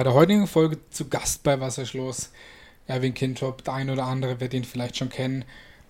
[0.00, 2.30] Bei der heutigen Folge zu Gast bei Was ist los?
[2.86, 5.44] Erwin Kintop, der ein oder andere wird ihn vielleicht schon kennen,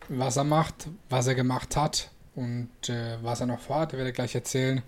[0.09, 4.17] was er macht, was er gemacht hat und äh, was er noch vorhat, werde ich
[4.17, 4.83] gleich erzählen.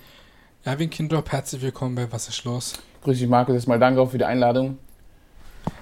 [0.64, 2.72] Erwin Kintop, herzlich willkommen bei Was ist los?
[3.04, 3.54] Grüß dich, Markus.
[3.54, 4.79] Erstmal danke auch für die Einladung.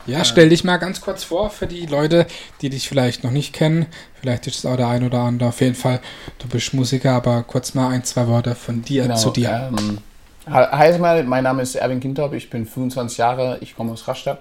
[0.05, 2.27] Ja, stell dich mal ganz kurz vor für die Leute,
[2.61, 3.87] die dich vielleicht noch nicht kennen.
[4.21, 5.49] Vielleicht ist es auch der ein oder andere.
[5.49, 6.03] Auf jeden Fall,
[6.41, 9.73] du bist Musiker, aber kurz mal ein, zwei Worte von dir Genau, zu dir.
[9.79, 10.03] Ähm,
[10.47, 14.41] hi erstmal, mein Name ist Erwin Kintorp, ich bin 25 Jahre, ich komme aus Rastatt.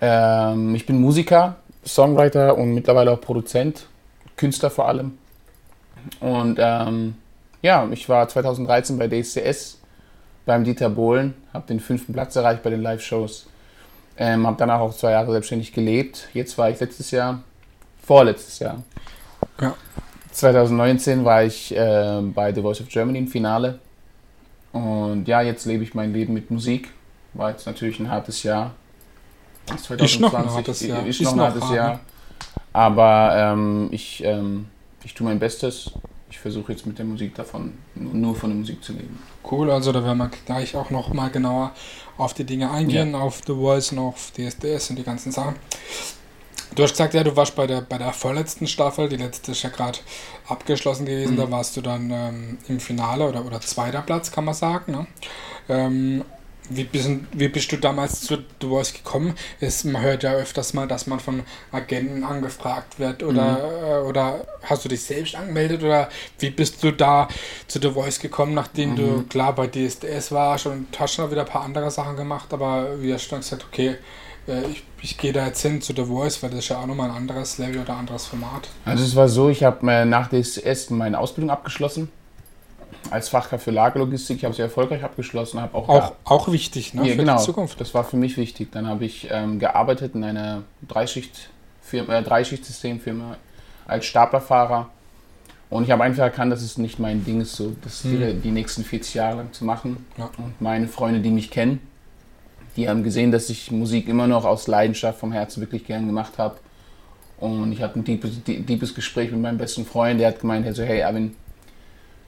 [0.00, 3.86] Ähm, ich bin Musiker, Songwriter und mittlerweile auch Produzent,
[4.36, 5.18] Künstler vor allem.
[6.20, 7.16] Und ähm,
[7.62, 9.78] ja, ich war 2013 bei DSCS
[10.46, 13.46] beim Dieter Bohlen, habe den fünften Platz erreicht bei den Live-Shows.
[14.16, 16.28] Ähm, habe danach auch zwei Jahre selbstständig gelebt.
[16.34, 17.42] Jetzt war ich letztes Jahr,
[18.02, 18.82] vorletztes Jahr,
[19.60, 19.74] Ja.
[20.30, 23.78] 2019 war ich äh, bei The Voice of Germany im Finale.
[24.74, 26.90] Und ja, jetzt lebe ich mein Leben mit Musik.
[27.32, 28.72] War jetzt natürlich ein hartes Jahr.
[29.66, 31.06] Das Ist noch ein hartes Jahr.
[31.06, 31.76] Ist, Ist noch ein hartes hart, ne?
[31.76, 32.00] Jahr.
[32.72, 34.66] Aber ähm, ich, ähm,
[35.04, 35.92] ich tue mein Bestes.
[36.28, 39.16] Ich versuche jetzt mit der Musik davon, nur von der Musik zu leben.
[39.48, 41.70] Cool, also da werden wir gleich auch noch mal genauer
[42.18, 45.54] auf die Dinge eingehen, auf The Voice und auf DSDS und die ganzen Sachen.
[46.74, 49.62] Du hast gesagt, ja, du warst bei der, bei der vorletzten Staffel, die letzte ist
[49.62, 49.98] ja gerade
[50.48, 51.38] abgeschlossen gewesen, Mhm.
[51.38, 54.92] da warst du dann ähm, im Finale oder, oder zweiter Platz, kann man sagen.
[54.92, 55.06] Ne?
[55.68, 56.24] Ähm,
[56.70, 59.34] wie, bist, wie bist du damals zu The Voice gekommen?
[59.60, 64.44] Es, man hört ja öfters mal, dass man von Agenten angefragt wird oder, äh, oder
[64.62, 66.08] hast du dich selbst angemeldet oder
[66.38, 67.28] wie bist du da
[67.68, 69.28] zu The Voice gekommen, nachdem du Mhm.
[69.28, 73.12] klar bei DSDS warst und hast schon wieder ein paar andere Sachen gemacht, aber wie
[73.12, 73.96] hast du dann gesagt, okay,
[74.46, 77.10] ich, ich gehe da jetzt hin zu The Voice, weil das ist ja auch nochmal
[77.10, 78.68] ein anderes Level oder anderes Format.
[78.84, 82.10] Also es war so, ich habe äh, nach DSS meine Ausbildung abgeschlossen.
[83.10, 84.38] Als Fachkraft für Lagerlogistik.
[84.38, 85.60] Ich habe sie erfolgreich abgeschlossen.
[85.60, 87.36] Habe auch, Auch, auch wichtig, ne, Ja, für genau.
[87.36, 87.78] die Zukunft.
[87.80, 88.72] Das war für mich wichtig.
[88.72, 93.36] Dann habe ich ähm, gearbeitet in einer Dreischicht-Firma, äh, Dreischichtsystemfirma
[93.86, 94.88] als Staplerfahrer.
[95.68, 98.18] Und ich habe einfach erkannt, dass es nicht mein Ding ist, so das Hm.
[98.18, 100.06] die, die nächsten 40 Jahre lang zu machen.
[100.16, 100.30] Ja.
[100.38, 101.80] Und meine Freunde, die mich kennen,
[102.76, 106.38] die haben gesehen, dass ich Musik immer noch aus Leidenschaft vom Herzen wirklich gern gemacht
[106.38, 106.56] habe.
[107.38, 110.82] Und ich hatte ein tiefes, tiefes Gespräch mit meinem besten Freund, der hat gemeint, so,
[110.82, 111.34] hey Erwin,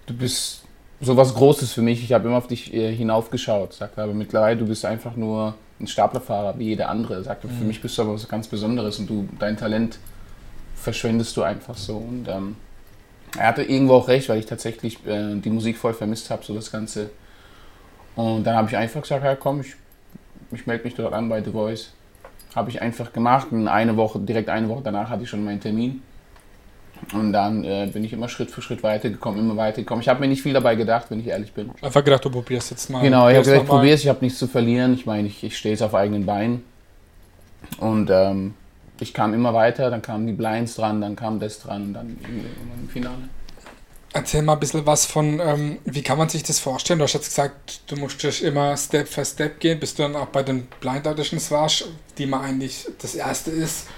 [0.06, 0.62] du bist
[1.00, 2.02] sowas Großes für mich.
[2.02, 3.72] Ich habe immer auf dich äh, hinaufgeschaut.
[3.74, 7.22] Sagt er, aber mittlerweile, du bist einfach nur ein Staplerfahrer wie jeder andere.
[7.22, 7.66] Sagt er, für Mhm.
[7.68, 9.98] mich bist du aber was ganz Besonderes und du, dein Talent
[10.74, 11.96] verschwendest du einfach so.
[11.96, 12.56] Und ähm,
[13.38, 16.54] er hatte irgendwo auch recht, weil ich tatsächlich äh, die Musik voll vermisst habe, so
[16.54, 17.10] das Ganze.
[18.14, 19.74] Und dann habe ich einfach gesagt, ja komm, ich,
[20.52, 21.92] ich melde mich dort an bei The Voice.
[22.54, 25.60] Habe ich einfach gemacht und eine Woche, direkt eine Woche danach hatte ich schon meinen
[25.60, 26.02] Termin.
[27.12, 30.00] Und dann äh, bin ich immer Schritt für Schritt weitergekommen, immer weitergekommen.
[30.00, 31.70] Ich habe mir nicht viel dabei gedacht, wenn ich ehrlich bin.
[31.82, 33.02] Einfach gedacht, du probierst jetzt mal.
[33.02, 34.94] Genau, ich habe gesagt, ich probiere es, ich habe nichts zu verlieren.
[34.94, 36.64] Ich meine, ich, ich stehe jetzt auf eigenen Beinen.
[37.78, 38.54] Und ähm,
[39.00, 42.18] ich kam immer weiter, dann kamen die Blinds dran, dann kam das dran und dann
[42.80, 43.28] im Finale.
[44.16, 46.98] Erzähl mal ein bisschen was von, ähm, wie kann man sich das vorstellen?
[47.00, 50.28] Du hast jetzt gesagt, du musstest immer Step für Step gehen, bis du dann auch
[50.28, 51.84] bei den Blind Auditions warst,
[52.16, 53.88] die man eigentlich das erste ist,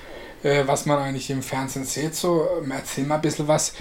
[0.42, 2.16] äh, was man eigentlich im Fernsehen sieht.
[2.16, 3.74] So, ähm, erzähl mal ein bisschen was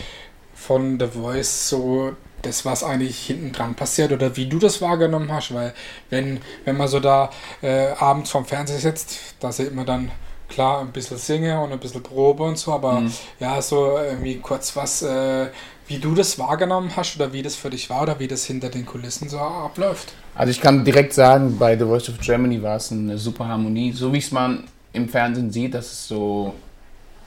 [0.53, 5.31] von The Voice, so das, was eigentlich hinten dran passiert oder wie du das wahrgenommen
[5.31, 5.73] hast, weil
[6.11, 7.31] wenn, wenn man so da
[7.63, 10.11] äh, abends vorm Fernseher sitzt, da sieht man dann
[10.49, 13.11] klar ein bisschen Singe und ein bisschen Probe und so, aber Mhm.
[13.39, 15.47] ja, so irgendwie kurz was, äh,
[15.87, 18.69] wie du das wahrgenommen hast oder wie das für dich war oder wie das hinter
[18.69, 20.13] den Kulissen so abläuft.
[20.35, 23.91] Also ich kann direkt sagen, bei The Voice of Germany war es eine super Harmonie.
[23.93, 26.53] So wie es man im Fernsehen sieht, dass es so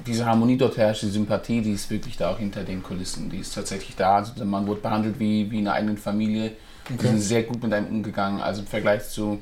[0.06, 3.30] diese Harmonie dort herrscht, die Sympathie, die ist wirklich da auch hinter den Kulissen.
[3.30, 4.16] Die ist tatsächlich da.
[4.16, 6.52] Also der Mann wurde behandelt wie, wie in einer eigenen Familie.
[6.88, 7.08] Die Okay.
[7.08, 8.40] sind sehr gut mit einem umgegangen.
[8.40, 9.38] Also im Vergleich zu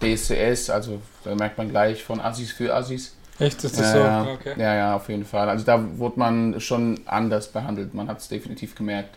[0.00, 3.14] DSCS, also da merkt man gleich von Assis für Assis.
[3.40, 3.98] Echt, ist das Ja, so?
[3.98, 4.32] ja.
[4.34, 4.54] Okay.
[4.58, 5.48] ja, ja, auf jeden Fall.
[5.48, 7.94] Also da wurde man schon anders behandelt.
[7.94, 9.16] Man hat es definitiv gemerkt.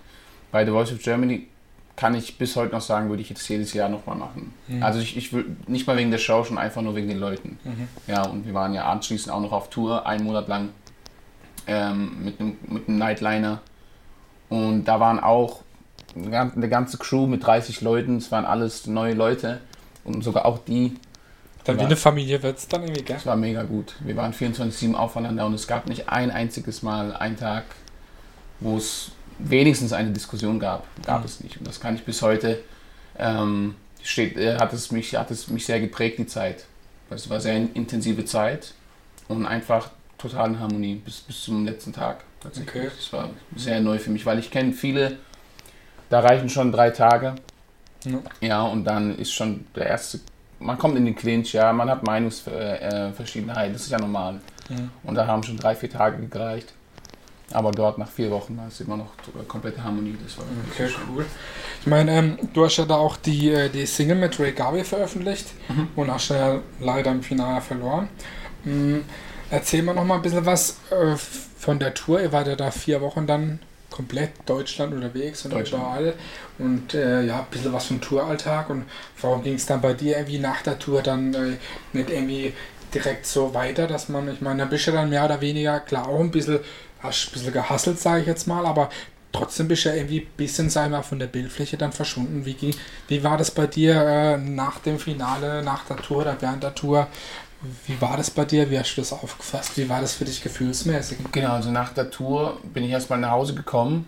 [0.51, 1.47] Bei The Voice of Germany
[1.95, 4.53] kann ich bis heute noch sagen, würde ich jetzt jedes Jahr nochmal machen.
[4.67, 4.81] Mhm.
[4.81, 7.59] Also ich, ich will nicht mal wegen der Show, schon einfach nur wegen den Leuten.
[7.63, 7.87] Mhm.
[8.07, 10.69] Ja, und wir waren ja anschließend auch noch auf Tour, einen Monat lang
[11.67, 13.61] ähm, mit, einem, mit einem Nightliner.
[14.49, 15.61] Und da waren auch
[16.15, 19.59] eine ganze Crew mit 30 Leuten, es waren alles neue Leute.
[20.03, 20.95] Und sogar auch die,
[21.65, 23.15] Dann wie eine Familie wird es dann irgendwie, gell?
[23.17, 23.95] es war mega gut.
[24.01, 27.63] Wir waren 24-7 aufeinander und es gab nicht ein einziges Mal, einen Tag,
[28.59, 30.85] wo es wenigstens eine Diskussion gab.
[31.05, 31.25] Gab Mhm.
[31.25, 31.57] es nicht.
[31.57, 32.61] Und das kann ich bis heute,
[33.17, 36.65] ähm, steht, äh, hat, es mich, hat es mich sehr geprägt, die Zeit.
[37.09, 38.73] Es war sehr intensive Zeit
[39.27, 42.23] und einfach total in Harmonie bis, bis zum letzten Tag.
[42.41, 42.75] Tatsächlich.
[42.75, 42.91] Okay.
[42.95, 45.17] Das war sehr neu für mich, weil ich kenne viele,
[46.09, 47.35] da reichen schon drei Tage.
[48.03, 48.19] Ja.
[48.41, 50.19] Ja, und dann ist schon der erste
[50.63, 54.39] man kommt in den Clinch, ja, man hat Meinungsverschiedenheit, das ist ja normal.
[54.69, 54.89] Mhm.
[55.03, 56.73] Und da haben schon drei, vier Tage gereicht.
[57.51, 59.11] Aber dort nach vier Wochen war es immer noch
[59.47, 60.15] komplette Harmonie.
[60.23, 61.25] Das war okay, cool.
[61.81, 64.83] Ich meine, ähm, du hast ja da auch die, äh, die Single mit Ray Garvey
[64.83, 65.89] veröffentlicht mhm.
[65.95, 68.07] und hast ja leider im Finale verloren.
[68.63, 69.03] Mhm.
[69.51, 72.21] Erzähl mal noch mal ein bisschen was äh, von der Tour.
[72.21, 73.59] Ihr wart ja da vier Wochen dann
[73.93, 76.15] komplett Deutschland unterwegs und überall.
[76.57, 78.69] Und äh, ja, ein bisschen was vom Touralltag.
[78.71, 78.85] Und
[79.21, 81.57] warum ging es dann bei dir irgendwie nach der Tour dann äh,
[81.93, 82.53] nicht irgendwie
[82.93, 86.07] direkt so weiter, dass man, ich meine, da bist du dann mehr oder weniger, klar,
[86.07, 86.59] auch ein bisschen,
[87.01, 88.89] hast ein bisschen gehasselt, sage ich jetzt mal, aber
[89.31, 92.45] trotzdem bist du ja irgendwie ein bisschen, sag mal, von der Bildfläche dann verschwunden.
[92.45, 92.75] Wie,
[93.07, 96.73] wie war das bei dir äh, nach dem Finale, nach der Tour oder während der
[96.73, 97.07] Tour?
[97.87, 98.69] Wie war das bei dir?
[98.69, 99.77] Wie hast du das aufgefasst?
[99.77, 101.17] Wie war das für dich gefühlsmäßig?
[101.31, 104.07] Genau, also nach der Tour bin ich erstmal nach Hause gekommen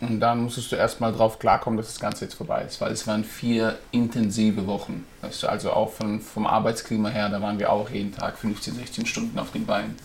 [0.00, 3.06] und dann musstest du erstmal drauf klarkommen, dass das Ganze jetzt vorbei ist, weil es
[3.06, 5.04] waren vier intensive Wochen.
[5.20, 8.76] Weißt du, also auch von, vom Arbeitsklima her, da waren wir auch jeden Tag 15,
[8.76, 9.96] 16 Stunden auf den Beinen.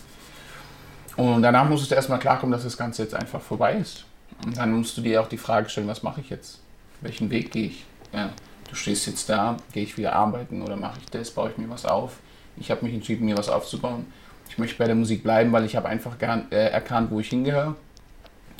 [1.16, 4.04] Und danach musstest du erstmal klarkommen, dass das Ganze jetzt einfach vorbei ist.
[4.44, 6.58] Und dann musst du dir auch die Frage stellen, was mache ich jetzt?
[7.00, 7.84] Welchen Weg gehe ich?
[8.12, 8.30] Ja,
[8.68, 11.70] du stehst jetzt da, gehe ich wieder arbeiten oder mache ich das, baue ich mir
[11.70, 12.18] was auf?
[12.56, 14.06] Ich habe mich entschieden, mir was aufzubauen.
[14.48, 17.28] Ich möchte bei der Musik bleiben, weil ich habe einfach gern, äh, erkannt, wo ich
[17.28, 17.76] hingehöre.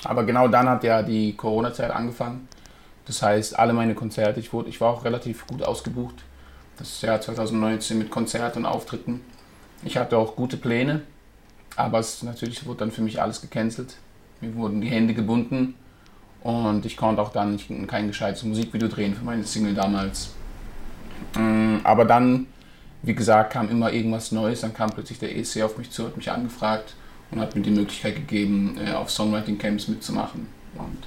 [0.05, 2.49] Aber genau dann hat ja die Corona-Zeit angefangen.
[3.07, 6.17] Das heißt, alle meine Konzerte, ich, wurde, ich war auch relativ gut ausgebucht.
[6.79, 9.21] Das Jahr 2019 mit Konzerten und Auftritten.
[9.85, 11.03] Ich hatte auch gute Pläne,
[11.77, 13.97] aber es natürlich wurde dann für mich alles gecancelt.
[14.41, 15.75] Mir wurden die Hände gebunden
[16.43, 20.31] und ich konnte auch dann kein gescheites Musikvideo drehen für meine Single damals.
[21.37, 22.47] Mm, aber dann
[23.05, 24.63] wie gesagt, kam immer irgendwas Neues.
[24.63, 26.95] Dann kam plötzlich der EC auf mich zu, hat mich angefragt
[27.31, 30.47] und hat mir die Möglichkeit gegeben, äh, auf Songwriting-Camps mitzumachen.
[30.77, 30.99] Und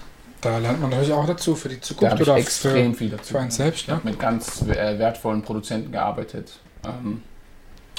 [0.42, 3.34] da lernt man natürlich auch dazu für die Zukunft da oder extrem für, viel dazu.
[3.34, 3.82] Für einen selbst.
[3.82, 3.96] Ich ne?
[3.96, 6.60] habe mit ganz äh, wertvollen Produzenten gearbeitet.
[6.86, 7.22] Ähm,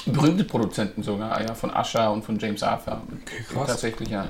[0.05, 3.01] berühmte Produzenten sogar, ja, von Asha und von James Arthur.
[3.21, 3.67] Okay, krass.
[3.67, 4.27] Tatsächlich, ja.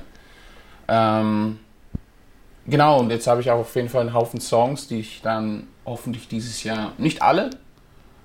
[0.87, 1.59] Ähm,
[2.65, 5.67] genau, und jetzt habe ich auch auf jeden Fall einen Haufen Songs, die ich dann
[5.85, 7.51] hoffentlich dieses Jahr, nicht alle,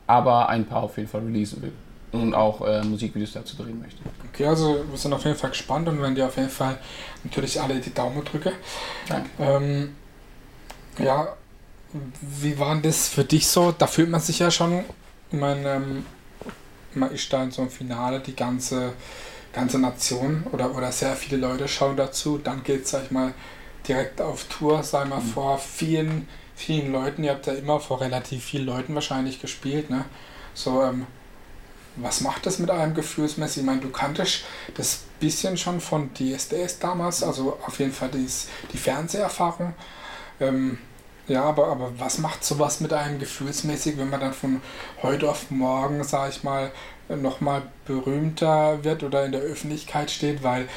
[0.06, 1.72] aber ein paar auf jeden Fall releasen will
[2.12, 4.00] und auch äh, Musikvideos dazu drehen möchte.
[4.32, 6.78] Okay, also wir sind auf jeden Fall gespannt und werden dir auf jeden Fall
[7.24, 8.52] natürlich alle die Daumen drücken.
[9.08, 9.28] Danke.
[9.38, 9.94] Ähm,
[10.98, 11.34] ja,
[12.20, 13.72] wie war das für dich so?
[13.72, 14.84] Da fühlt man sich ja schon,
[15.30, 16.06] ich meine, ähm,
[16.94, 18.92] man ist da in so einem Finale, die ganze,
[19.52, 22.38] ganze Nation oder, oder sehr viele Leute schauen dazu.
[22.38, 23.34] Dann geht es, sag ich mal,
[23.86, 25.28] direkt auf Tour, sag ich mal, mhm.
[25.28, 27.24] vor vielen vielen Leuten.
[27.24, 30.04] Ihr habt ja immer vor relativ vielen Leuten wahrscheinlich gespielt, ne?
[30.54, 31.06] So, ähm,
[31.96, 33.58] was macht das mit einem gefühlsmäßig?
[33.58, 34.44] Ich meine, du kanntest
[34.76, 39.74] das bisschen schon von DSDS damals, also auf jeden Fall dies, die Fernseherfahrung.
[40.40, 40.78] Ähm,
[41.26, 44.60] ja, aber, aber was macht sowas mit einem gefühlsmäßig, wenn man dann von
[45.02, 46.70] heute auf morgen, sag ich mal,
[47.08, 50.68] nochmal berühmter wird oder in der Öffentlichkeit steht, weil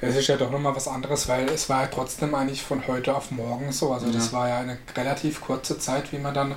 [0.00, 3.14] es ist ja doch nochmal was anderes, weil es war ja trotzdem eigentlich von heute
[3.14, 3.92] auf morgen so.
[3.92, 4.12] Also ja.
[4.12, 6.54] das war ja eine relativ kurze Zeit, wie man dann.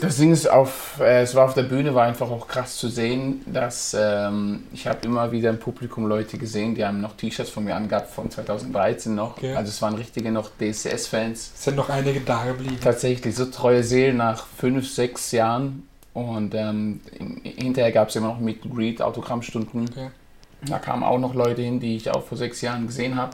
[0.00, 2.88] Das Ding ist, auf, äh, es war auf der Bühne, war einfach auch krass zu
[2.88, 7.50] sehen, dass ähm, ich habe immer wieder im Publikum Leute gesehen, die haben noch T-Shirts
[7.50, 9.36] von mir angehabt von 2013 noch.
[9.36, 9.54] Okay.
[9.54, 11.52] Also es waren richtige noch DSS-Fans.
[11.54, 12.78] Es sind noch einige da geblieben.
[12.82, 17.00] Tatsächlich, so treue Seelen nach fünf, sechs Jahren und ähm,
[17.42, 19.88] hinterher gab es immer noch Meet and Greet, Autogrammstunden.
[19.88, 20.10] Okay.
[20.66, 23.32] Da kamen auch noch Leute hin, die ich auch vor sechs Jahren gesehen habe.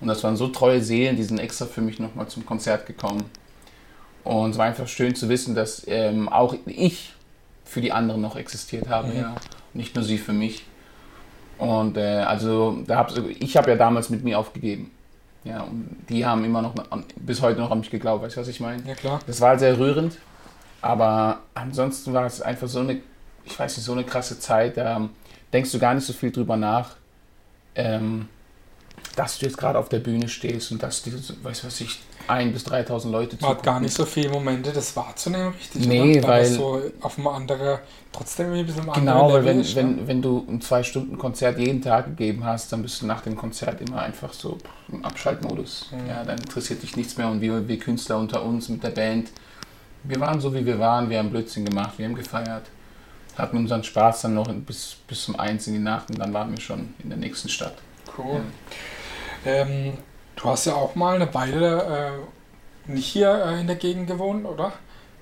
[0.00, 3.24] Und das waren so treue Seelen, die sind extra für mich nochmal zum Konzert gekommen.
[4.24, 7.12] Und es war einfach schön zu wissen, dass ähm, auch ich
[7.64, 9.16] für die anderen noch existiert habe, mhm.
[9.18, 9.34] ja.
[9.72, 10.64] Nicht nur sie für mich.
[11.58, 14.90] Und äh, also da hab, ich habe ja damals mit mir aufgegeben.
[15.44, 16.74] Ja, und die haben immer noch
[17.16, 18.82] bis heute noch an mich geglaubt, weißt du, was ich meine?
[18.86, 19.20] Ja, klar.
[19.26, 20.18] Das war sehr rührend.
[20.82, 23.00] Aber ansonsten war es einfach so eine,
[23.44, 24.76] ich weiß nicht, so eine krasse Zeit.
[24.76, 25.08] Da
[25.52, 26.96] denkst du gar nicht so viel drüber nach,
[27.74, 28.28] ähm,
[29.16, 32.00] dass du jetzt gerade auf der Bühne stehst und dass die, weißt du was ich,
[32.28, 35.86] ein bis 3000 Leute Man hat gar nicht so viele Momente, das wahrzunehmen, richtig?
[35.86, 36.28] Nee, oder?
[36.28, 36.46] weil.
[36.46, 37.78] so auf einem anderen,
[38.12, 40.06] trotzdem ein bisschen Genau, weil wenn, ist, wenn, ja?
[40.06, 43.36] wenn du ein zwei Stunden Konzert jeden Tag gegeben hast, dann bist du nach dem
[43.36, 44.58] Konzert immer einfach so
[44.92, 45.88] im Abschaltmodus.
[45.90, 46.08] Mhm.
[46.08, 49.30] Ja, dann interessiert dich nichts mehr und wir, wir Künstler unter uns mit der Band
[50.04, 51.10] wir waren so, wie wir waren.
[51.10, 52.64] Wir haben Blödsinn gemacht, wir haben gefeiert.
[53.36, 56.50] Hatten unseren Spaß dann noch bis, bis zum 1 in die Nacht und dann waren
[56.50, 57.74] wir schon in der nächsten Stadt.
[58.18, 58.40] Cool.
[59.44, 59.52] Ja.
[59.52, 59.94] Ähm,
[60.36, 62.18] du hast ja auch mal eine Weile
[62.86, 64.72] äh, nicht hier äh, in der Gegend gewohnt, oder?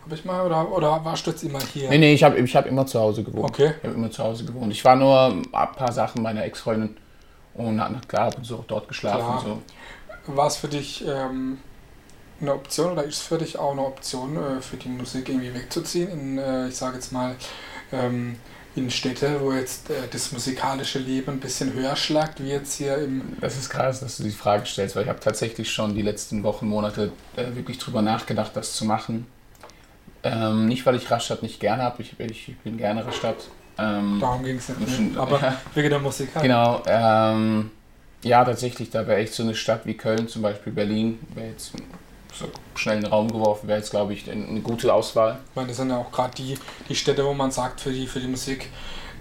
[0.04, 1.90] Habe ich mal, oder, oder warst du jetzt immer hier?
[1.90, 3.50] Nee, nee, ich habe ich hab immer zu Hause gewohnt.
[3.50, 3.74] Okay.
[3.78, 4.72] Ich habe immer zu Hause gewohnt.
[4.72, 6.96] Ich war nur ein paar Sachen meiner Ex-Freundin
[7.54, 9.18] und klar, habe so dort geschlafen.
[9.18, 9.42] Klar.
[10.26, 10.34] So.
[10.34, 11.58] War es für dich ähm,
[12.40, 15.54] eine Option oder ist es für dich auch eine Option, äh, für die Musik irgendwie
[15.54, 16.10] wegzuziehen?
[16.10, 17.34] In, äh, ich sage jetzt mal,
[17.92, 18.36] ähm,
[18.76, 22.98] in Städte, wo jetzt äh, das musikalische Leben ein bisschen höher schlagt, wie jetzt hier
[22.98, 23.36] im.
[23.40, 26.42] Das ist krass, dass du die Frage stellst, weil ich habe tatsächlich schon die letzten
[26.42, 29.26] Wochen, Monate äh, wirklich drüber nachgedacht, das zu machen.
[30.22, 33.36] Ähm, nicht, weil ich Rastatt nicht gerne habe, ich, ich, bin gerne Rastatt.
[33.78, 36.42] Ähm, Darum ging es nicht, nicht, aber ja, wegen der Musik halt.
[36.42, 37.70] Genau, ähm,
[38.22, 41.72] ja, tatsächlich, da wäre echt so eine Stadt wie Köln, zum Beispiel Berlin, wäre jetzt
[42.32, 45.38] so schnell in den Raum geworfen, wäre jetzt, glaube ich, eine gute Auswahl.
[45.50, 46.58] Ich meine, das sind ja auch gerade die,
[46.88, 48.70] die Städte, wo man sagt, für die, für die Musik.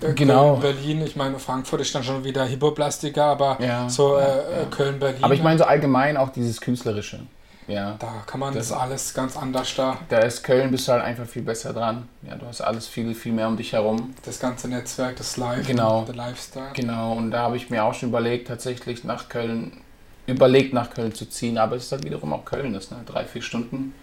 [0.01, 0.57] Äh, genau.
[0.57, 4.59] Köln, Berlin, ich meine, Frankfurt ist dann schon wieder Hippoplastiker, aber ja, so ja, äh,
[4.59, 4.65] ja.
[4.69, 5.23] Köln, Berlin.
[5.23, 7.21] Aber ich meine so allgemein auch dieses Künstlerische.
[7.67, 7.97] Ja.
[7.99, 9.97] Da kann man das, das alles ganz anders da.
[10.07, 12.07] Da ist Köln bist du halt einfach viel besser dran.
[12.21, 14.13] Ja, du hast alles viel, viel mehr um dich herum.
[14.23, 16.03] Das ganze Netzwerk, das Live, genau.
[16.03, 16.69] der Lifestyle.
[16.73, 19.81] Genau, und da habe ich mir auch schon überlegt, tatsächlich nach Köln,
[20.27, 23.09] überlegt nach Köln zu ziehen, aber es ist halt wiederum auch Köln, das sind halt
[23.09, 23.93] drei, vier Stunden.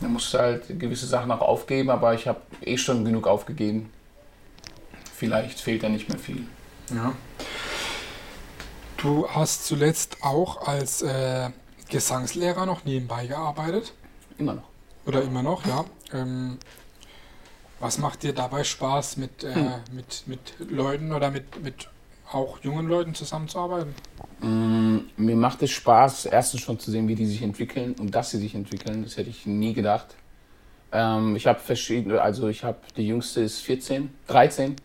[0.00, 3.90] Da musst du halt gewisse Sachen auch aufgeben, aber ich habe eh schon genug aufgegeben.
[5.14, 6.44] Vielleicht fehlt da nicht mehr viel.
[6.94, 7.12] Ja.
[8.96, 11.50] Du hast zuletzt auch als äh,
[11.88, 13.92] Gesangslehrer noch nebenbei gearbeitet.
[14.38, 14.68] Immer noch.
[15.06, 15.84] Oder immer noch, ja.
[16.12, 16.58] Ähm,
[17.78, 19.70] was macht dir dabei Spaß, mit, äh, hm.
[19.92, 21.88] mit, mit Leuten oder mit, mit
[22.30, 23.94] auch jungen Leuten zusammenzuarbeiten?
[25.20, 28.38] Mir macht es Spaß, erstens schon zu sehen, wie die sich entwickeln und dass sie
[28.38, 29.02] sich entwickeln.
[29.02, 30.16] Das hätte ich nie gedacht.
[30.92, 34.76] Ähm, ich habe verschiedene, also ich habe, die jüngste ist 14, 13,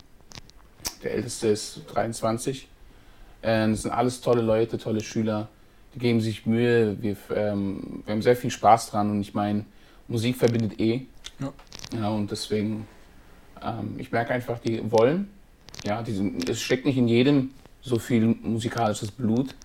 [1.04, 2.68] der älteste ist 23.
[3.42, 5.50] Äh, das sind alles tolle Leute, tolle Schüler
[5.96, 9.66] die geben sich Mühe, wir, ähm, wir haben sehr viel Spaß dran und ich meine,
[10.08, 11.06] Musik verbindet eh.
[11.40, 11.54] Ja.
[11.98, 12.86] ja und deswegen,
[13.64, 15.30] ähm, ich merke einfach, die wollen.
[15.84, 17.52] Ja, die sind, es steckt nicht in jedem
[17.82, 19.56] so viel musikalisches Blut.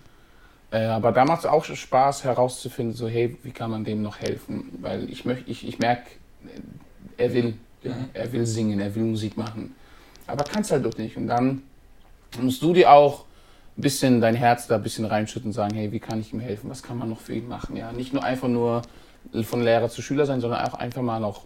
[0.71, 4.19] Äh, aber da macht es auch Spaß herauszufinden, so hey, wie kann man dem noch
[4.19, 4.77] helfen?
[4.81, 6.09] Weil ich möchte, ich, ich merke,
[7.17, 9.75] er will, ja, er will singen, er will Musik machen.
[10.27, 11.17] Aber kann es halt doch nicht.
[11.17, 11.63] Und dann
[12.39, 13.25] musst du dir auch
[13.77, 16.39] ein bisschen dein Herz da ein bisschen reinschütten und sagen, hey, wie kann ich ihm
[16.39, 16.69] helfen?
[16.69, 17.75] Was kann man noch für ihn machen?
[17.75, 18.81] Ja, nicht nur einfach nur
[19.43, 21.43] von Lehrer zu Schüler sein, sondern auch einfach mal noch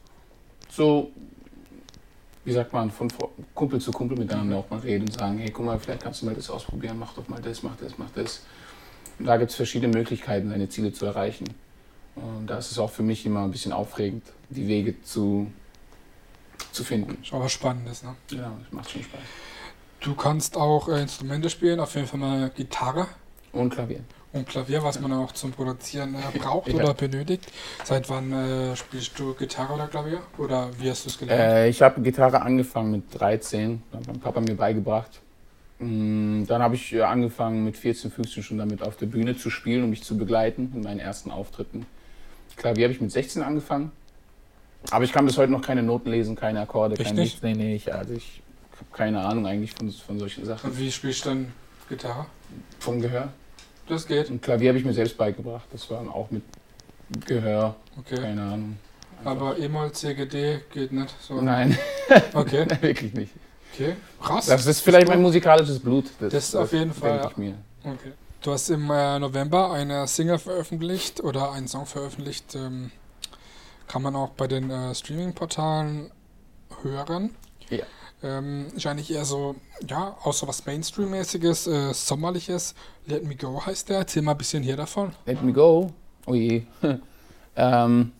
[0.69, 1.11] so,
[2.43, 3.07] wie sagt man, von
[3.53, 6.27] Kumpel zu Kumpel miteinander auch mal reden und sagen, hey, guck mal, vielleicht kannst du
[6.27, 8.41] mal das ausprobieren, mach doch mal das, mach das, mach das.
[9.19, 11.45] Da gibt es verschiedene Möglichkeiten, deine Ziele zu erreichen.
[12.15, 15.51] Und da ist es auch für mich immer ein bisschen aufregend, die Wege zu,
[16.71, 17.17] zu finden.
[17.21, 18.15] Ist aber spannendes, ne?
[18.31, 19.19] Ja, das macht schon Spaß.
[19.99, 23.07] Du kannst auch äh, Instrumente spielen, auf jeden Fall mal Gitarre.
[23.51, 24.01] Und Klavier.
[24.33, 26.75] Und Klavier, was man auch zum Produzieren äh, braucht ja.
[26.75, 27.51] oder benötigt.
[27.83, 30.21] Seit wann äh, spielst du Gitarre oder Klavier?
[30.37, 31.41] Oder wie hast du es gelernt?
[31.41, 35.21] Äh, ich habe Gitarre angefangen mit 13, hat mein Papa mir beigebracht.
[35.79, 39.49] Mm, dann habe ich äh, angefangen mit 14, 15 schon damit auf der Bühne zu
[39.49, 41.85] spielen, um mich zu begleiten in meinen ersten Auftritten.
[42.55, 43.91] Klavier habe ich mit 16 angefangen.
[44.91, 47.41] Aber ich kann bis heute noch keine Noten lesen, keine Akkorde, kein nichts.
[47.41, 48.41] Nee, nee, ich, also ich
[48.73, 50.69] habe keine Ahnung eigentlich von, von solchen Sachen.
[50.69, 51.53] Und wie spielst du dann
[51.89, 52.27] Gitarre?
[52.79, 53.29] Vom Gehör.
[53.87, 54.29] Das geht.
[54.29, 55.67] Und Klavier habe ich mir selbst beigebracht.
[55.71, 56.43] Das war auch mit
[57.25, 57.75] Gehör.
[57.97, 58.15] Okay.
[58.15, 58.77] Keine Ahnung.
[59.19, 59.31] Einfach.
[59.31, 61.41] Aber E-Moll, CGD geht nicht so.
[61.41, 61.77] Nein.
[62.33, 62.65] Okay.
[62.81, 63.31] Wirklich nicht.
[63.75, 63.95] Okay.
[64.21, 64.45] Krass.
[64.45, 66.05] Das ist vielleicht mein musikalisches Blut.
[66.19, 67.19] Das, das ist auf jeden Fall.
[67.19, 67.53] Denke ich mir.
[67.83, 68.13] Okay.
[68.41, 72.55] Du hast im äh, November eine Single veröffentlicht oder einen Song veröffentlicht.
[72.55, 72.91] Ähm,
[73.87, 76.11] kann man auch bei den äh, Streaming-Portalen
[76.83, 77.31] hören.
[77.69, 77.83] Ja.
[78.23, 79.55] Ähm, ist eigentlich eher so,
[79.87, 82.75] ja, auch so was Mainstream-mäßiges, äh, Sommerliches.
[83.07, 83.99] Let Me Go heißt der.
[83.99, 85.11] Erzähl mal ein bisschen hier davon.
[85.25, 85.91] Let Me Go?
[86.25, 86.63] Oh je.
[87.55, 88.11] ähm,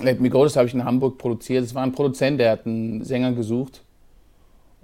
[0.00, 1.64] Let Me Go, das habe ich in Hamburg produziert.
[1.64, 3.83] Es war ein Produzent, der hat einen Sänger gesucht.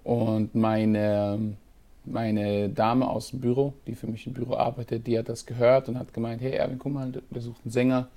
[0.05, 1.57] Und meine,
[2.05, 5.89] meine Dame aus dem Büro, die für mich im Büro arbeitet, die hat das gehört
[5.89, 8.09] und hat gemeint, hey Erwin, guck mal, der sucht einen Sänger.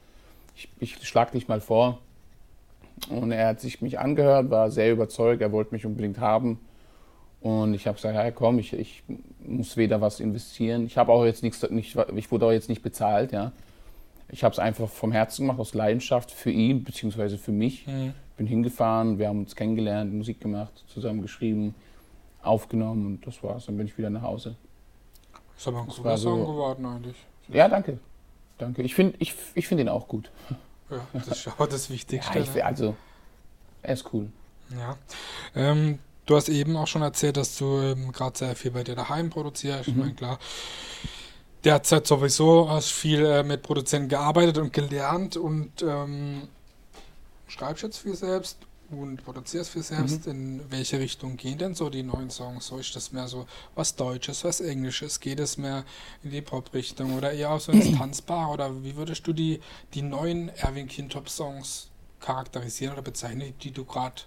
[0.56, 2.00] Ich, ich schlag dich mal vor.
[3.10, 6.60] Und er hat sich mich angehört, war sehr überzeugt, er wollte mich unbedingt haben.
[7.42, 9.04] Und ich habe gesagt, ja komm, ich, ich
[9.46, 10.86] muss weder was investieren.
[10.86, 13.52] Ich habe auch jetzt nichts, nicht, ich wurde auch jetzt nicht bezahlt, ja.
[14.30, 17.86] Ich habe es einfach vom Herzen gemacht, aus Leidenschaft für ihn, beziehungsweise für mich.
[17.86, 18.14] Mhm.
[18.38, 21.76] Bin hingefahren, wir haben uns kennengelernt, Musik gemacht, zusammen geschrieben,
[22.42, 23.68] aufgenommen und das war's.
[23.68, 24.56] Dann bin ich wieder nach Hause.
[25.58, 27.18] Ist aber ein guter so, Song geworden eigentlich.
[27.50, 28.00] Ja, danke.
[28.58, 28.82] Danke.
[28.82, 30.32] Ich finde ich, ich find ihn auch gut.
[30.90, 32.40] Ja, das ist auch das Wichtigste.
[32.40, 32.96] ja, ich, also,
[33.82, 34.30] er ist cool.
[34.72, 34.98] Ja.
[35.56, 38.96] Ähm, du hast eben auch schon erzählt, dass du ähm, gerade sehr viel bei dir
[38.96, 39.88] daheim produzierst.
[39.88, 39.94] Mhm.
[39.94, 40.40] Ich meine, klar.
[41.64, 46.50] Derzeit sowieso hast viel äh, mit Produzenten gearbeitet und gelernt und ähm,
[47.54, 48.58] schreibst jetzt viel selbst.
[48.90, 50.28] und produzierst für selbst.
[50.28, 50.32] Mhm.
[50.32, 52.68] In welche Richtung gehen denn so die neuen Songs?
[52.68, 55.20] So ist das mehr so was Deutsches, was Englisches?
[55.20, 55.84] Geht es mehr
[56.24, 58.52] in die Pop-Richtung oder eher auch so ins Tanzbare?
[58.52, 59.62] Oder wie würdest du die,
[59.94, 64.22] die neuen Erwin Kintop-Songs charakterisieren oder bezeichnen, die du gerade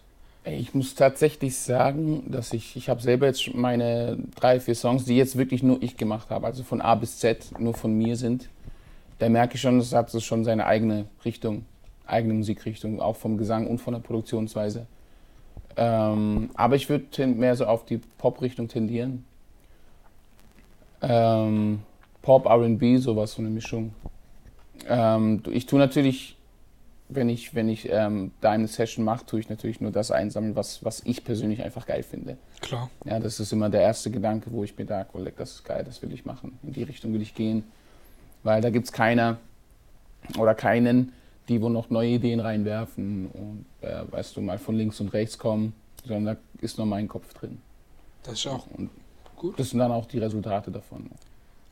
[0.49, 5.17] ich muss tatsächlich sagen, dass ich, ich habe selber jetzt meine drei, vier Songs, die
[5.17, 8.49] jetzt wirklich nur ich gemacht habe, also von A bis Z nur von mir sind.
[9.19, 11.65] Da merke ich schon, das hat so schon seine eigene Richtung,
[12.07, 14.87] eigene Musikrichtung, auch vom Gesang und von der Produktionsweise.
[15.77, 19.25] Ähm, aber ich würde mehr so auf die Pop-Richtung tendieren.
[21.03, 21.81] Ähm,
[22.23, 23.95] Pop, RB, sowas, so eine Mischung.
[24.89, 26.37] Ähm, ich tue natürlich
[27.09, 30.57] wenn ich, wenn ich ähm, da eine Session mache, tue ich natürlich nur das einsammeln,
[30.57, 32.37] was, was ich persönlich einfach geil finde.
[32.61, 32.91] Klar.
[33.05, 35.85] Ja, das ist immer der erste Gedanke, wo ich mir da, oh, das ist geil,
[35.85, 36.59] das will ich machen.
[36.63, 37.65] In die Richtung will ich gehen.
[38.43, 39.39] Weil da gibt es keiner
[40.39, 41.13] oder keinen,
[41.49, 45.39] die wo noch neue Ideen reinwerfen und, äh, weißt du, mal von links und rechts
[45.39, 45.73] kommen,
[46.05, 47.59] sondern da ist nur mein Kopf drin.
[48.23, 48.91] Das ist auch und
[49.37, 49.59] gut.
[49.59, 51.11] Das sind dann auch die Resultate davon.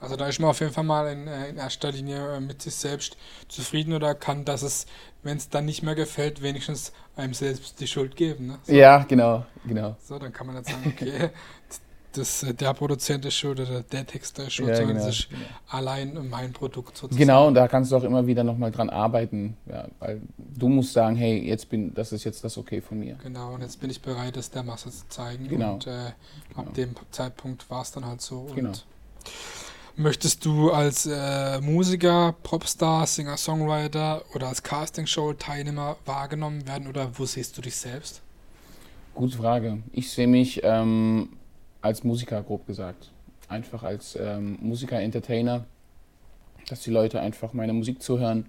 [0.01, 2.61] Also da ist man auf jeden Fall mal in, äh, in erster Linie äh, mit
[2.61, 3.17] sich selbst
[3.49, 4.87] zufrieden oder kann, dass es,
[5.23, 8.49] wenn es dann nicht mehr gefällt, wenigstens einem selbst die Schuld geben.
[8.49, 8.59] Ne?
[8.65, 8.73] So.
[8.73, 9.97] Ja, genau, genau.
[10.05, 11.31] So, dann kann man jetzt sagen, okay,
[12.17, 15.19] das, äh, der Produzent ist schuld oder der Text ist schuld, ja, sondern genau, es
[15.21, 15.43] ist genau.
[15.69, 17.19] allein mein Produkt sozusagen.
[17.19, 20.93] Genau, und da kannst du auch immer wieder nochmal dran arbeiten, ja, weil du musst
[20.93, 23.17] sagen, hey, jetzt bin, das ist jetzt das Okay von mir.
[23.23, 25.49] Genau, und jetzt bin ich bereit, das der Masse zu zeigen.
[25.49, 25.75] Genau.
[25.75, 26.15] Und äh, ab
[26.57, 26.71] Genau.
[26.73, 28.47] dem Zeitpunkt war es dann halt so.
[28.55, 28.73] Genau.
[29.97, 37.25] Möchtest du als äh, Musiker, Popstar, Singer, Songwriter oder als Castingshow-Teilnehmer wahrgenommen werden oder wo
[37.27, 38.21] siehst du dich selbst?
[39.15, 39.79] Gute Frage.
[39.93, 41.29] Ich sehe mich ähm,
[41.85, 43.11] als Musiker, grob gesagt.
[43.47, 45.67] Einfach als ähm, Musiker, Entertainer,
[46.67, 48.47] dass die Leute einfach meiner Musik zuhören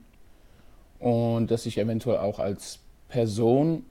[0.99, 3.83] und dass ich eventuell auch als Person,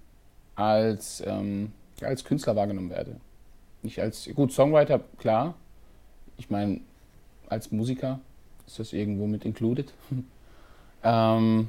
[0.55, 3.21] als, ähm, als Künstler wahrgenommen werde.
[3.83, 5.55] Nicht als, gut, Songwriter, klar.
[6.39, 6.81] Ich meine,
[7.47, 8.21] als Musiker
[8.67, 9.93] ist das irgendwo mit included.
[11.05, 11.69] ähm,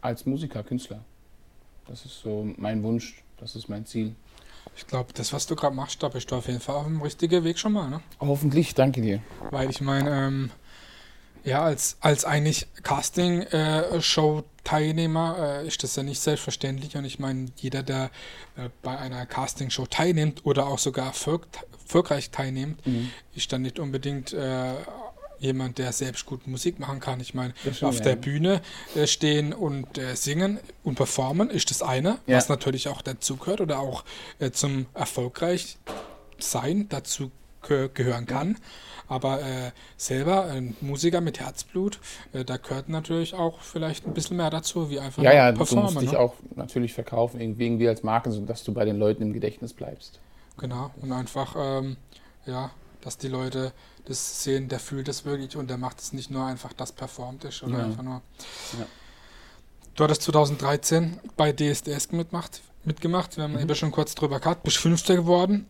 [0.00, 0.98] als Musiker, Künstler.
[1.86, 4.16] Das ist so mein Wunsch, das ist mein Ziel.
[4.76, 7.00] Ich glaube, das, was du gerade machst, da bist du auf jeden Fall auf dem
[7.02, 8.00] richtigen Weg schon mal, ne?
[8.20, 9.20] Hoffentlich, danke dir.
[9.50, 10.50] Weil ich meine, ähm,
[11.44, 16.96] ja, als, als eigentlich Casting-Show-Teilnehmer äh, ist das ja nicht selbstverständlich.
[16.96, 18.04] Und ich meine, jeder, der
[18.56, 21.46] äh, bei einer Casting-Show teilnimmt oder auch sogar erfolg,
[21.82, 23.10] erfolgreich teilnimmt, Mhm.
[23.34, 24.72] ist dann nicht unbedingt äh,
[25.42, 27.20] jemand, der selbst gut Musik machen kann.
[27.20, 27.52] Ich meine,
[27.82, 28.04] auf ja.
[28.04, 28.62] der Bühne
[28.94, 32.36] äh, stehen und äh, singen und performen ist das eine, Ja.
[32.36, 34.04] was natürlich auch dazugehört oder auch
[34.38, 35.78] äh, zum erfolgreich
[36.38, 37.30] sein dazu
[37.66, 38.56] geh gehören kann.
[39.06, 39.40] Aber
[39.96, 42.00] selber ein Musiker mit Herzblut,
[42.32, 45.76] da gehört natürlich auch vielleicht ein bisschen mehr dazu, wie einfach Ja, ja, nur du
[45.76, 46.18] musst dich ne?
[46.18, 50.18] auch natürlich verkaufen, irgendwie irgendwie als Marke, sodass du bei den Leuten im Gedächtnis bleibst.
[50.56, 51.98] Genau, und einfach, ähm,
[52.46, 52.70] ja,
[53.02, 53.72] dass die Leute
[54.04, 57.44] das sehen, der fühlt das wirklich und der macht es nicht nur einfach, das performt
[57.44, 57.84] ist oder Ja.
[57.84, 58.22] einfach nur.
[58.78, 58.86] Ja.
[59.94, 63.60] Du hattest 2013 bei DSDS mitmacht, mitgemacht, wir haben Mhm.
[63.60, 65.66] eben schon kurz drüber gehabt, bist Fünfter geworden.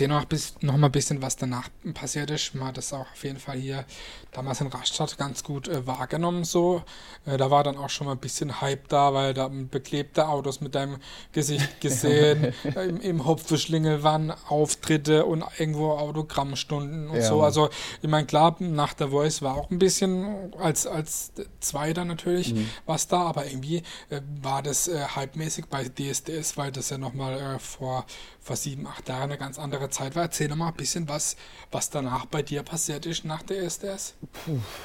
[0.00, 2.54] Erzähl noch, bis, noch mal ein bisschen, was danach passiert ist.
[2.54, 3.84] Man hat das auch auf jeden Fall hier
[4.32, 6.44] damals in Rastatt ganz gut äh, wahrgenommen.
[6.44, 6.82] So,
[7.26, 10.62] äh, da war dann auch schon mal ein bisschen Hype da, weil da beklebte Autos
[10.62, 10.96] mit deinem
[11.32, 17.42] Gesicht gesehen, äh, im, im Hopfeschlingel waren Auftritte und irgendwo Autogrammstunden und Ja, so.
[17.42, 17.68] Also
[18.00, 22.70] ich meine, klar, nach der Voice war auch ein bisschen als als Zweiter natürlich Mhm.
[22.86, 27.38] was da, aber irgendwie äh, war das äh, hypemäßig bei DSDS, weil das ja nochmal
[27.38, 28.06] äh, vor,
[28.42, 30.22] vor sieben, acht Jahren eine ganz andere Zeit war.
[30.24, 31.36] Erzähl doch mal ein bisschen, was,
[31.70, 34.14] was danach bei dir passiert ist nach DSDS.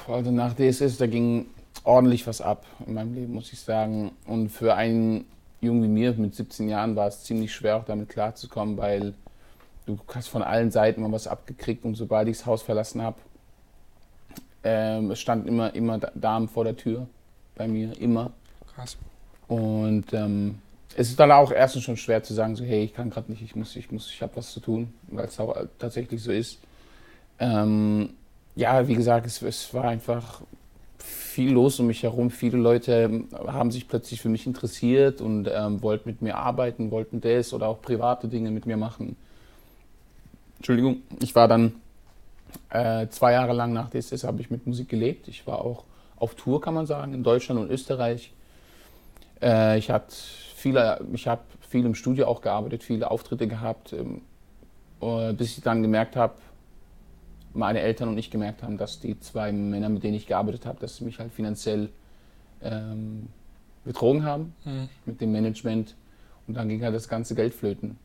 [0.07, 1.47] Also nach DSS, da ging
[1.83, 4.11] ordentlich was ab in meinem Leben, muss ich sagen.
[4.25, 5.25] Und für einen
[5.61, 9.13] Jungen wie mir mit 17 Jahren war es ziemlich schwer, auch damit klarzukommen, weil
[9.85, 13.17] du hast von allen Seiten mal was abgekriegt und sobald ich das Haus verlassen habe,
[14.63, 17.07] ähm, es stand immer, immer Da- Damen vor der Tür
[17.55, 18.31] bei mir, immer.
[18.75, 18.97] Krass.
[19.47, 20.59] Und ähm,
[20.97, 23.41] es ist dann auch erstens schon schwer zu sagen, so hey, ich kann gerade nicht,
[23.41, 26.60] ich muss, ich muss, ich habe was zu tun, weil es auch tatsächlich so ist.
[27.38, 28.12] Ähm,
[28.55, 30.41] ja, wie gesagt, es, es war einfach
[30.97, 32.31] viel los um mich herum.
[32.31, 36.91] Viele Leute ähm, haben sich plötzlich für mich interessiert und ähm, wollten mit mir arbeiten,
[36.91, 39.17] wollten das oder auch private Dinge mit mir machen.
[40.58, 41.73] Entschuldigung, ich war dann
[42.69, 45.27] äh, zwei Jahre lang nach DSS habe ich mit Musik gelebt.
[45.27, 45.84] Ich war auch
[46.15, 48.31] auf Tour, kann man sagen, in Deutschland und Österreich.
[49.41, 50.15] Äh, ich hatte
[50.65, 54.23] viele, ich habe viel im Studio auch gearbeitet, viele Auftritte gehabt, ähm,
[54.99, 56.34] äh, bis ich dann gemerkt habe,
[57.54, 60.80] meine Eltern und ich gemerkt haben, dass die zwei Männer, mit denen ich gearbeitet habe,
[60.80, 61.89] dass sie mich halt finanziell
[62.63, 63.28] ähm,
[63.84, 64.89] betrogen haben mhm.
[65.06, 65.93] mit dem Management.
[66.47, 67.99] Und dann ging halt das ganze Geld flöten.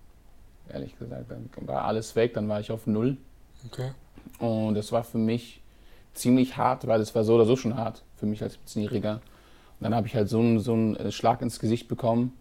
[0.69, 3.17] Ehrlich gesagt, dann war alles weg, dann war ich auf Null.
[3.65, 3.93] Okay.
[4.39, 5.63] Und das war für mich
[6.13, 9.15] ziemlich hart, weil es war so oder so schon hart für mich als 17-Jähriger.
[9.15, 9.23] Und
[9.81, 12.35] dann habe ich halt so einen, so einen äh, Schlag ins Gesicht bekommen.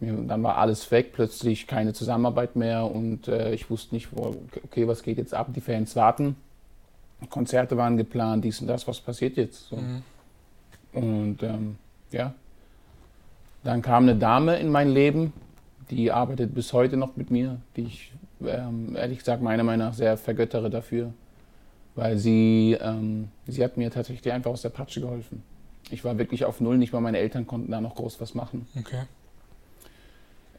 [0.00, 4.34] Dann war alles weg, plötzlich keine Zusammenarbeit mehr und äh, ich wusste nicht, wo,
[4.64, 5.48] okay, was geht jetzt ab?
[5.54, 6.36] Die Fans warten.
[7.28, 9.68] Konzerte waren geplant, dies und das, was passiert jetzt?
[9.68, 9.76] So.
[9.76, 10.02] Mhm.
[10.94, 11.76] Und ähm,
[12.12, 12.32] ja,
[13.62, 15.34] dann kam eine Dame in mein Leben,
[15.90, 19.94] die arbeitet bis heute noch mit mir, die ich ähm, ehrlich gesagt meiner Meinung nach
[19.94, 21.12] sehr vergöttere dafür,
[21.94, 25.42] weil sie, ähm, sie hat mir tatsächlich einfach aus der Patsche geholfen.
[25.90, 28.66] Ich war wirklich auf Null, nicht mal meine Eltern konnten da noch groß was machen.
[28.78, 29.02] Okay.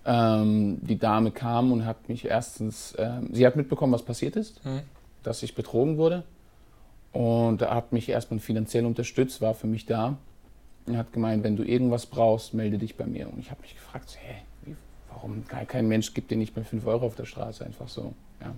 [0.04, 4.64] Ähm, die Dame kam und hat mich erstens, ähm, sie hat mitbekommen, was passiert ist,
[4.66, 4.82] mhm.
[5.24, 6.24] dass ich betrogen wurde
[7.14, 10.18] und hat mich erstmal finanziell unterstützt, war für mich da
[10.86, 13.32] und hat gemeint, wenn du irgendwas brauchst, melde dich bei mir.
[13.32, 14.76] Und ich habe mich gefragt, hä, wie,
[15.10, 18.14] warum kein Mensch gibt dir nicht mal 5 Euro auf der Straße, einfach so.
[18.42, 18.56] Ja.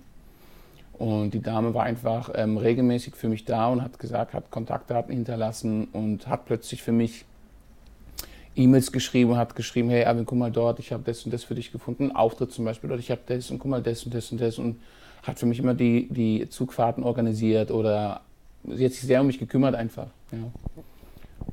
[0.94, 5.12] Und die Dame war einfach ähm, regelmäßig für mich da und hat gesagt, hat Kontaktdaten
[5.12, 7.24] hinterlassen und hat plötzlich für mich
[8.56, 11.54] E-Mails geschrieben, hat geschrieben, hey Erwin, guck mal dort, ich habe das und das für
[11.54, 14.14] dich gefunden, einen Auftritt zum Beispiel, oder ich habe das und guck mal das und
[14.14, 14.80] das und das und
[15.22, 18.20] hat für mich immer die, die Zugfahrten organisiert oder
[18.64, 20.08] sie hat sich sehr um mich gekümmert einfach.
[20.30, 20.38] Ja.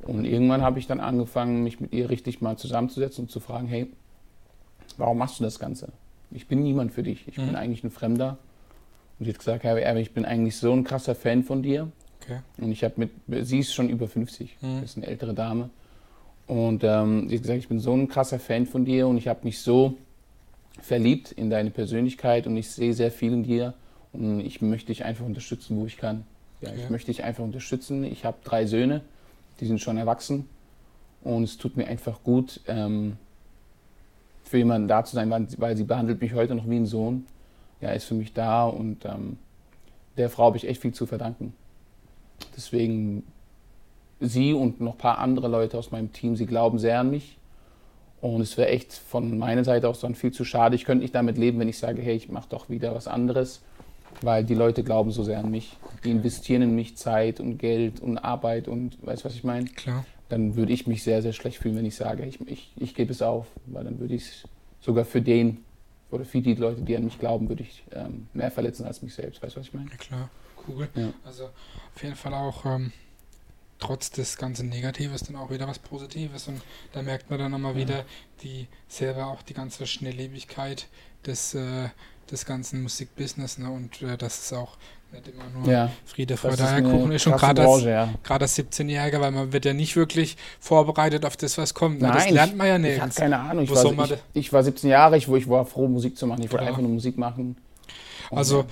[0.06, 3.66] Und irgendwann habe ich dann angefangen, mich mit ihr richtig mal zusammenzusetzen und zu fragen,
[3.66, 3.90] hey,
[4.96, 5.92] warum machst du das Ganze?
[6.30, 7.46] Ich bin niemand für dich, ich mhm.
[7.46, 8.38] bin eigentlich ein Fremder.
[9.18, 11.90] Und sie hat gesagt, Herr Erwin, ich bin eigentlich so ein krasser Fan von dir.
[12.22, 12.40] Okay.
[12.58, 13.10] Und ich habe mit,
[13.46, 14.82] sie ist schon über 50, mhm.
[14.82, 15.70] ist eine ältere Dame.
[16.46, 19.28] Und ähm, sie hat gesagt, ich bin so ein krasser Fan von dir und ich
[19.28, 19.96] habe mich so
[20.80, 23.74] verliebt in deine Persönlichkeit und ich sehe sehr viel in dir
[24.12, 26.24] und ich möchte dich einfach unterstützen, wo ich kann.
[26.60, 26.72] Ja.
[26.74, 28.04] Ich möchte dich einfach unterstützen.
[28.04, 29.02] Ich habe drei Söhne,
[29.60, 30.48] die sind schon erwachsen
[31.22, 33.16] und es tut mir einfach gut, ähm,
[34.44, 37.26] für jemanden da zu sein, weil, weil, sie behandelt mich heute noch wie ein Sohn.
[37.80, 39.38] Ja, ist für mich da und ähm,
[40.16, 41.54] der Frau habe ich echt viel zu verdanken.
[42.56, 43.24] Deswegen
[44.22, 47.36] sie und noch ein paar andere Leute aus meinem Team, sie glauben sehr an mich.
[48.20, 50.76] Und es wäre echt von meiner Seite aus dann viel zu schade.
[50.76, 53.62] Ich könnte nicht damit leben, wenn ich sage, hey, ich mache doch wieder was anderes,
[54.20, 55.76] weil die Leute glauben so sehr an mich.
[56.04, 59.66] Die investieren in mich Zeit und Geld und Arbeit und weißt du, was ich meine?
[59.66, 60.04] Klar.
[60.28, 63.10] Dann würde ich mich sehr, sehr schlecht fühlen, wenn ich sage, ich, ich, ich gebe
[63.10, 63.46] es auf.
[63.66, 64.44] Weil dann würde ich es
[64.80, 65.58] sogar für den
[66.12, 69.14] oder für die Leute, die an mich glauben, würde ich ähm, mehr verletzen als mich
[69.14, 69.42] selbst.
[69.42, 69.90] Weißt du, was ich meine?
[69.90, 70.30] Ja, klar.
[70.68, 70.88] Cool.
[70.94, 71.08] Ja.
[71.24, 72.64] Also auf jeden Fall auch.
[72.66, 72.92] Ähm
[73.82, 76.60] trotz des ganzen Negatives dann auch wieder was Positives und
[76.92, 77.78] da merkt man dann nochmal ja.
[77.78, 78.04] wieder
[78.42, 80.86] die selber auch die ganze Schnelllebigkeit
[81.26, 81.88] des, äh,
[82.30, 83.70] des ganzen Musikbusiness ne?
[83.70, 84.76] und äh, das ist auch
[85.10, 88.08] nicht immer nur ja, Friede, Freude, Eierkuchen ist schon gerade als, ja.
[88.28, 92.00] als 17-Jähriger, weil man wird ja nicht wirklich vorbereitet auf das, was kommt.
[92.00, 92.08] Ne?
[92.08, 92.94] Nein, das lernt man ja nicht.
[92.96, 93.64] Ich hatte keine Ahnung.
[93.64, 96.42] Ich war, ich, ich war, 17 Jahre, ich, ich war froh, Musik zu machen.
[96.42, 97.56] Ich wollte einfach nur Musik machen.
[98.30, 98.64] also,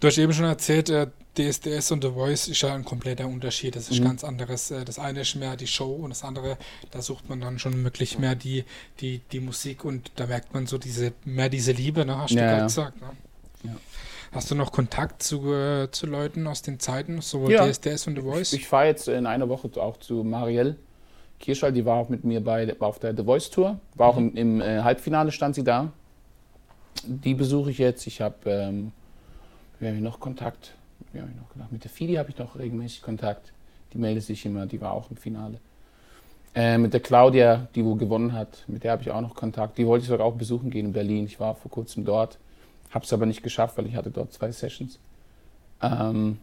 [0.00, 1.06] du hast eben schon erzählt, äh,
[1.38, 3.76] DSDS und The Voice ist ja ein kompletter Unterschied.
[3.76, 4.04] Das ist mhm.
[4.04, 4.70] ganz anderes.
[4.70, 6.56] Äh, das eine ist mehr die Show und das andere,
[6.90, 8.64] da sucht man dann schon wirklich mehr die,
[9.00, 12.18] die, die Musik und da merkt man so diese, mehr diese Liebe, ne?
[12.18, 12.66] Hast ja, du gerade ja.
[12.66, 13.08] gesagt, ne?
[13.64, 13.76] ja.
[14.32, 17.68] Hast du noch Kontakt zu, äh, zu Leuten aus den Zeiten, sowohl ja.
[17.68, 18.52] DSDS und The Voice?
[18.52, 20.76] Ich, ich fahre jetzt in einer Woche auch zu Marielle
[21.40, 24.30] Kirschall, die war auch mit mir bei, auf der The Voice Tour, war auch mhm.
[24.34, 25.92] im, im äh, Halbfinale, stand sie da.
[27.04, 28.06] Die besuche ich jetzt.
[28.06, 28.92] Ich habe ähm,
[29.80, 30.72] wir haben noch Kontakt
[31.14, 31.72] wie habe ich noch gedacht?
[31.72, 33.52] Mit der Fidi habe ich noch regelmäßig Kontakt.
[33.92, 35.60] Die meldet sich immer, die war auch im Finale.
[36.54, 39.78] Äh, mit der Claudia, die wo gewonnen hat, mit der habe ich auch noch Kontakt.
[39.78, 41.24] Die wollte ich sogar auch besuchen gehen in Berlin.
[41.24, 42.38] Ich war vor kurzem dort,
[42.90, 44.98] habe es aber nicht geschafft, weil ich hatte dort zwei Sessions.
[45.82, 46.38] Ähm,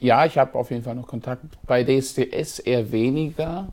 [0.00, 1.44] ja, ich habe auf jeden Fall noch Kontakt.
[1.66, 3.68] Bei DSDS eher weniger.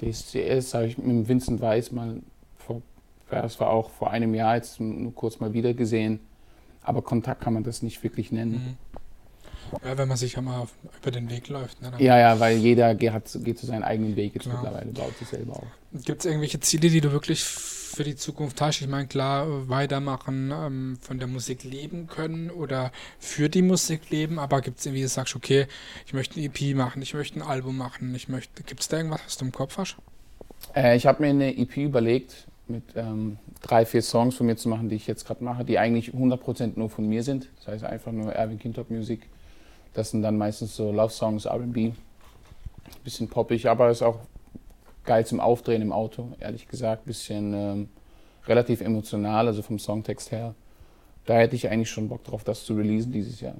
[0.00, 2.16] DSDS habe ich mit Vincent Weiss mal,
[2.58, 2.82] vor,
[3.30, 6.20] das war auch vor einem Jahr jetzt nur kurz mal wieder gesehen.
[6.86, 8.52] Aber Kontakt kann man das nicht wirklich nennen.
[8.52, 8.76] Mhm.
[9.84, 10.68] Ja, wenn man sich ja mal
[11.02, 11.82] über den Weg läuft.
[11.82, 14.62] Ne, ja, ja, weil jeder geht, zu seinem eigenen Weg jetzt klar.
[14.62, 15.66] mittlerweile, baut sich selber auf.
[16.04, 18.80] Gibt es irgendwelche Ziele, die du wirklich für die Zukunft hast?
[18.80, 24.38] Ich meine, klar, weitermachen, ähm, von der Musik leben können oder für die Musik leben,
[24.38, 25.66] aber gibt es irgendwie, du sagst, okay,
[26.06, 28.98] ich möchte ein EP machen, ich möchte ein Album machen, ich möchte, gibt es da
[28.98, 29.96] irgendwas, was du im Kopf hast?
[30.74, 34.68] Äh, ich habe mir eine EP überlegt, mit ähm, drei, vier Songs von mir zu
[34.68, 37.48] machen, die ich jetzt gerade mache, die eigentlich 100% nur von mir sind.
[37.56, 39.28] Das heißt einfach nur Erwin Kintop Music.
[39.94, 41.92] Das sind dann meistens so Love-Songs, R&B.
[43.02, 44.18] Bisschen poppig, aber ist auch
[45.04, 47.04] geil zum Aufdrehen im Auto, ehrlich gesagt.
[47.06, 47.88] Bisschen ähm,
[48.46, 50.54] relativ emotional, also vom Songtext her.
[51.24, 53.56] Da hätte ich eigentlich schon Bock drauf, das zu releasen dieses Jahr.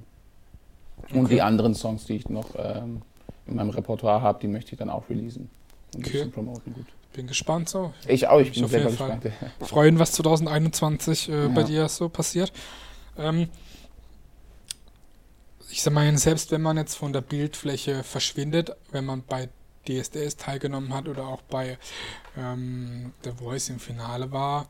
[1.12, 1.34] Und okay.
[1.34, 3.02] die anderen Songs, die ich noch ähm,
[3.46, 5.50] in meinem Repertoire habe, die möchte ich dann auch releasen.
[5.94, 6.10] Ein okay.
[6.10, 6.86] bisschen promoten, gut.
[7.16, 7.92] Bin gespannt so.
[8.06, 9.18] Ich auch, ich bin auf selber jeden Fall.
[9.18, 9.68] gespannt.
[9.70, 11.66] Freuen, was 2021 äh, bei Ja.
[11.66, 12.52] dir so passiert.
[13.18, 13.48] Ähm,
[15.70, 19.48] ich sag mal, selbst wenn man jetzt von der Bildfläche verschwindet, wenn man bei
[19.88, 21.78] DSDS teilgenommen hat oder auch bei
[22.36, 24.68] ähm, The Voice im Finale war,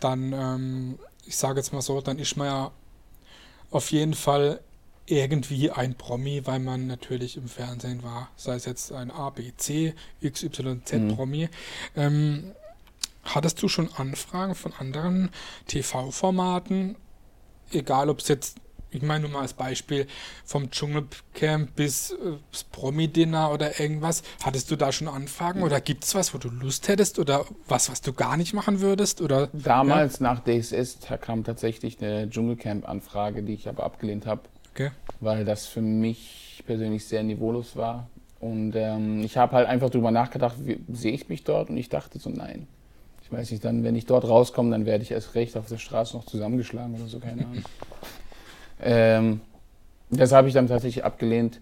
[0.00, 2.70] dann, ähm, ich sage jetzt mal so, dann ist man ja
[3.70, 4.60] auf jeden Fall
[5.06, 9.52] irgendwie ein Promi, weil man natürlich im Fernsehen war, sei es jetzt ein A, B,
[9.56, 11.14] C, XYZ Mhm.
[11.16, 11.48] Promi.
[11.96, 12.52] Ähm,
[13.24, 15.30] hattest du schon Anfragen von anderen
[15.66, 16.96] TV-Formaten?
[17.72, 18.58] Egal, ob es jetzt,
[18.90, 20.06] ich meine nur mal als Beispiel,
[20.44, 22.16] vom Dschungelcamp bis äh,
[22.70, 24.22] Promi-Dinner oder irgendwas.
[24.42, 27.90] Hattest du da schon Anfragen oder gibt es was, wo du Lust hättest oder was,
[27.90, 29.20] was du gar nicht machen würdest?
[29.20, 34.90] Oder Damals nach DSS kam tatsächlich eine Dschungelcamp-Anfrage, die ich aber abgelehnt habe, okay.
[35.20, 38.08] weil das für mich persönlich sehr niveaulos war.
[38.40, 41.70] Und ähm, ich habe halt einfach drüber nachgedacht, wie, sehe ich mich dort?
[41.70, 42.66] Und ich dachte so, nein.
[43.22, 45.78] Ich weiß nicht, dann, wenn ich dort rauskomme, dann werde ich erst recht auf der
[45.78, 47.64] Straße noch zusammengeschlagen oder so, keine Ahnung.
[48.82, 49.40] ähm,
[50.10, 51.60] das habe ich dann tatsächlich abgelehnt.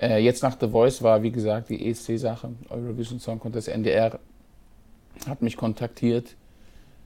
[0.00, 4.20] Äh, jetzt nach The Voice war, wie gesagt, die ESC-Sache, Eurovision Song Contest, NDR
[5.26, 6.36] hat mich kontaktiert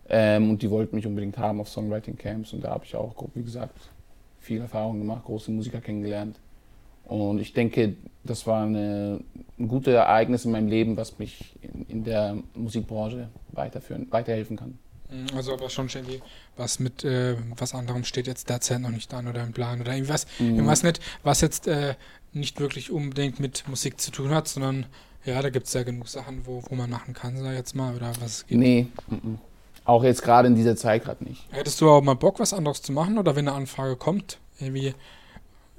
[0.08, 3.14] ähm, und die wollten mich unbedingt haben auf Songwriting Camps und da habe ich auch,
[3.34, 3.78] wie gesagt,
[4.42, 6.36] viel Erfahrung gemacht, große Musiker kennengelernt.
[7.04, 9.20] Und ich denke, das war eine,
[9.58, 14.78] ein gutes Ereignis in meinem Leben, was mich in, in der Musikbranche weiterführen, weiterhelfen kann.
[15.10, 16.22] Mhm, Also aber schon irgendwie
[16.56, 19.94] was mit äh, was anderem steht jetzt derzeit noch nicht an oder im Plan oder
[19.94, 20.54] irgendwas, Mhm.
[20.54, 21.94] irgendwas nicht, was jetzt äh,
[22.32, 24.86] nicht wirklich unbedingt mit Musik zu tun hat, sondern
[25.24, 27.74] ja, da gibt es ja genug Sachen, wo, wo man machen kann, sag ich jetzt
[27.76, 28.60] mal, oder was es gibt.
[28.60, 29.38] Nee, mhm.
[29.84, 31.46] Auch jetzt gerade in dieser Zeit gerade nicht.
[31.50, 34.94] Hättest du auch mal Bock, was anderes zu machen oder wenn eine Anfrage kommt, irgendwie,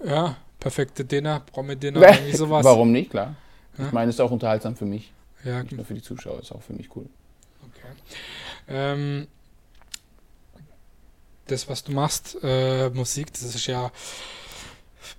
[0.04, 2.64] ja, perfekte Dinner, Promi-Dinner, irgendwie sowas.
[2.66, 3.36] Warum nicht, klar.
[3.78, 3.88] Ja.
[3.88, 5.12] Ich meine, es ist auch unterhaltsam für mich,
[5.44, 7.08] Ja, nicht nur für die Zuschauer, ist auch für mich cool.
[7.64, 7.94] Okay.
[8.68, 9.28] Ähm,
[11.48, 13.92] das, was du machst, äh, Musik, das ist ja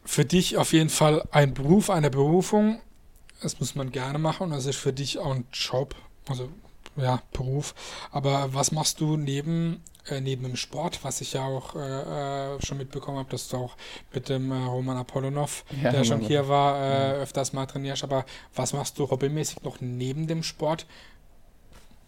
[0.04, 2.80] für dich auf jeden Fall ein Beruf, eine Berufung.
[3.42, 4.50] Das muss man gerne machen.
[4.50, 5.94] Das ist für dich auch ein Job,
[6.28, 6.48] also
[6.96, 7.74] ja, Beruf.
[8.10, 12.62] Aber was machst du neben, äh, neben dem Sport, was ich ja auch äh, äh,
[12.62, 13.76] schon mitbekommen habe, dass du auch
[14.12, 18.04] mit dem äh, Roman Apollonov, Ja, der schon hier war, äh, öfters mal trainierst.
[18.04, 20.86] Aber was machst du hobbymäßig noch neben dem Sport?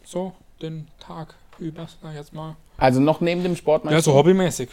[0.04, 2.56] So, den Tag über, sag ich jetzt mal.
[2.76, 4.68] Also noch neben dem Sport Ja, so hobbymäßig.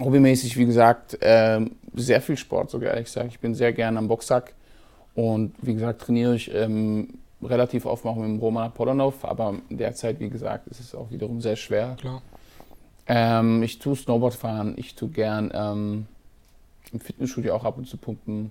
[0.00, 3.28] Hobbymäßig, wie gesagt, ähm, sehr viel Sport, sogar ehrlich gesagt.
[3.28, 4.54] Ich bin sehr gerne am Boxsack
[5.14, 10.20] und wie gesagt, trainiere ich ähm, relativ oft auch mit dem Roman Apollonov, aber derzeit,
[10.20, 11.96] wie gesagt, ist es auch wiederum sehr schwer.
[12.00, 12.22] Klar.
[13.06, 16.06] Ähm, ich tue Snowboard fahren, ich tue gern ähm,
[16.92, 18.50] im Fitnessstudio auch ab und zu pumpen.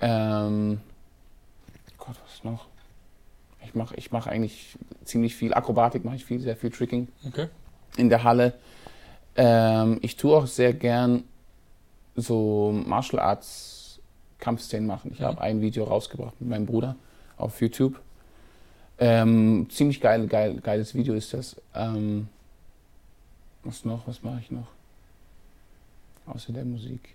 [0.00, 0.80] Ähm,
[1.98, 2.66] Gott, was noch?
[3.64, 7.48] Ich mache ich mach eigentlich ziemlich viel Akrobatik, mache ich viel, sehr viel Tricking Okay.
[7.96, 8.54] in der Halle.
[9.36, 11.24] Ähm, ich tue auch sehr gern
[12.16, 14.00] so Martial Arts
[14.38, 15.12] Kampfszenen machen.
[15.12, 15.24] Ich Mhm.
[15.24, 16.96] habe ein Video rausgebracht mit meinem Bruder
[17.36, 18.00] auf YouTube.
[18.98, 21.56] Ähm, ziemlich geil, geil, geiles Video ist das.
[21.74, 22.28] Ähm,
[23.64, 24.06] was noch?
[24.06, 24.68] Was mache ich noch?
[26.26, 27.14] Außer der Musik.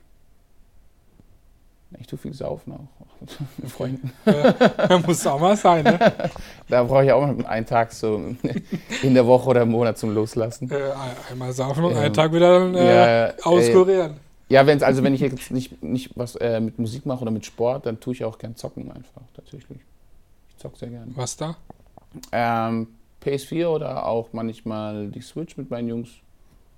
[2.00, 3.28] Ich tue viel Saufen auch.
[3.58, 4.12] mit Freunden.
[4.26, 5.98] Ja, muss auch mal sein, ne?
[6.68, 8.36] Da brauche ich auch mal einen Tag so
[9.02, 10.70] in der Woche oder im Monat zum Loslassen.
[10.70, 10.92] äh,
[11.32, 14.18] einmal saufen und Ähm, einen Tag wieder dann, äh, ja, äh, auskurieren.
[14.50, 17.46] Ja, wenn's, also wenn ich jetzt nicht, nicht was äh, mit Musik mache oder mit
[17.46, 19.80] Sport, dann tue ich auch gern zocken einfach, tatsächlich.
[20.60, 21.14] Ich zock sehr gern.
[21.16, 21.56] Was da?
[22.34, 22.88] Ähm,
[23.24, 26.10] PS4 oder auch manchmal die Switch mit meinen Jungs.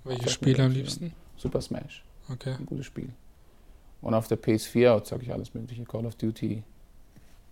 [0.04, 1.14] Welche Sag Spiele mir am liebsten?
[1.36, 2.54] Super Smash, Okay.
[2.60, 3.10] ein gutes Spiel.
[4.04, 6.62] Und auf der PS4 zocke ich alles mögliche, Call of Duty,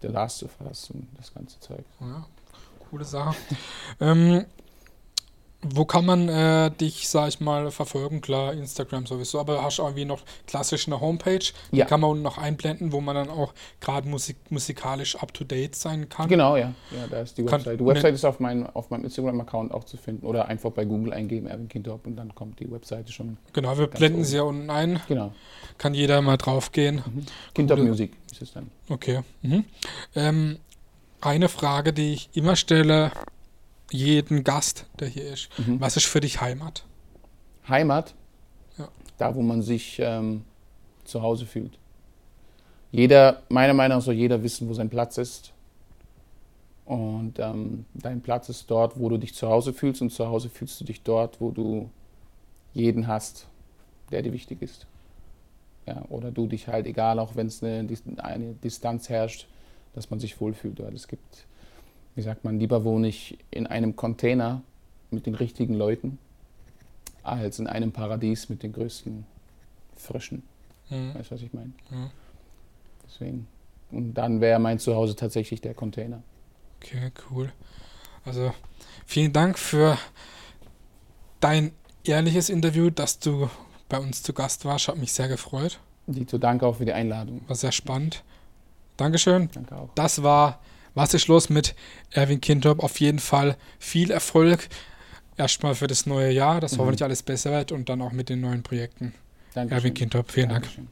[0.04, 1.84] The Last of Us und das ganze Zeug.
[2.00, 2.28] Ja,
[2.92, 3.36] coole Sache.
[4.00, 4.46] ähm,
[5.62, 8.22] wo kann man äh, dich, sag ich mal, verfolgen?
[8.22, 11.40] Klar, Instagram sowieso, aber hast du irgendwie noch klassisch eine Homepage?
[11.74, 11.86] Die Ja.
[11.86, 16.30] kann man unten noch einblenden, wo man dann auch gerade Musik, musikalisch up-to-date sein kann.
[16.30, 16.74] Genau, ja.
[16.92, 17.80] ja da ist die Kann- Website.
[17.82, 21.12] Die Website ist auf, mein, auf meinem Instagram-Account auch zu finden oder einfach bei Google
[21.12, 23.38] eingeben, Erwin Kindorp und dann kommt die Webseite schon.
[23.52, 24.26] Genau, wir blenden oben.
[24.26, 25.02] sie ja unten ein.
[25.10, 25.34] Genau.
[25.78, 27.04] Kann jeder mal draufgehen.
[27.54, 28.72] Kindorp Coole- Music ist es dann.
[28.88, 29.22] Okay.
[29.42, 29.66] Mhm.
[30.16, 30.58] Ähm,
[31.20, 33.12] eine Frage, die ich immer stelle,
[33.92, 35.50] jeden Gast, der hier ist.
[35.60, 35.80] Mhm.
[35.82, 36.86] Was ist für dich Heimat?
[37.68, 38.14] Heimat,
[38.78, 38.88] Ja.
[39.18, 40.44] da wo man sich ähm,
[41.06, 41.78] zu Hause fühlt.
[42.92, 45.54] Jeder, meiner Meinung nach soll jeder wissen, wo sein Platz ist.
[46.86, 50.50] Und ähm, dein Platz ist dort, wo du dich zu Hause fühlst und zu Hause
[50.50, 51.90] fühlst du dich dort, wo du
[52.74, 53.46] jeden hast,
[54.12, 54.88] der dir wichtig ist.
[55.86, 59.48] Ja, oder du dich halt, egal, auch wenn es eine, eine Distanz herrscht,
[59.94, 60.80] dass man sich wohlfühlt.
[60.80, 61.46] Weil es gibt,
[62.20, 64.62] wie sagt man, lieber wohne ich in einem Container
[65.10, 66.20] mit den richtigen Leuten,
[67.24, 69.26] als in einem Paradies mit den größten
[69.96, 70.44] Frischen.
[70.90, 71.16] Mhm.
[71.16, 71.72] Weißt du, was ich meine?
[71.90, 72.10] Mhm.
[73.08, 73.48] Deswegen.
[73.92, 76.22] Und dann wäre mein Zuhause tatsächlich der Container.
[76.82, 77.54] Okay, cool.
[78.26, 78.52] Also
[79.06, 79.98] vielen Dank für
[81.40, 81.72] dein
[82.04, 83.50] ehrliches Interview, dass du
[83.88, 84.90] bei uns zu Gast warst.
[84.90, 85.80] Hat mich sehr gefreut.
[86.06, 87.40] Dito, danke auch für die Einladung.
[87.48, 88.26] War sehr spannend.
[88.98, 89.50] Dankeschön.
[89.54, 89.90] Danke auch.
[89.96, 90.60] Das war
[91.00, 91.76] Was ist los mit
[92.12, 92.84] Erwin Kintorp?
[92.84, 94.68] Auf jeden Fall viel Erfolg.
[95.38, 96.80] Erstmal für das neue Jahr, dass Mhm.
[96.80, 99.14] hoffentlich alles besser wird und dann auch mit den neuen Projekten.
[99.54, 99.78] Dankeschön.
[99.78, 100.64] Erwin Kintorp, vielen Dank.
[100.64, 100.88] Dankeschön.